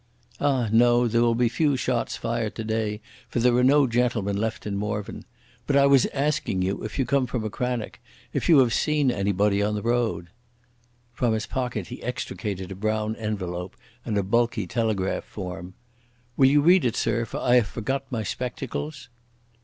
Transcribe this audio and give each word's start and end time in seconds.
"Ah, 0.39 0.67
no. 0.71 1.07
There 1.07 1.21
will 1.21 1.35
be 1.35 1.47
few 1.47 1.77
shots 1.77 2.17
fired 2.17 2.55
today, 2.55 3.01
for 3.29 3.39
there 3.39 3.55
are 3.55 3.63
no 3.63 3.85
gentlemen 3.85 4.35
left 4.35 4.65
in 4.65 4.75
Morvern. 4.75 5.25
But 5.67 5.75
I 5.75 5.85
wass 5.85 6.07
asking 6.07 6.63
you, 6.63 6.83
if 6.83 6.97
you 6.97 7.05
come 7.05 7.27
from 7.27 7.43
Achranich, 7.43 8.01
if 8.33 8.49
you 8.49 8.57
haf 8.57 8.73
seen 8.73 9.11
anybody 9.11 9.61
on 9.61 9.75
the 9.75 9.83
road." 9.83 10.29
From 11.13 11.33
his 11.35 11.45
pocket 11.45 11.89
he 11.89 12.01
extricated 12.01 12.71
a 12.71 12.75
brown 12.75 13.15
envelope 13.15 13.75
and 14.03 14.17
a 14.17 14.23
bulky 14.23 14.65
telegraph 14.65 15.23
form. 15.23 15.75
"Will 16.35 16.47
you 16.49 16.61
read 16.61 16.83
it, 16.83 16.95
sir, 16.95 17.23
for 17.23 17.37
I 17.39 17.57
haf 17.57 17.67
forgot 17.67 18.11
my 18.11 18.23
spectacles?" 18.23 19.07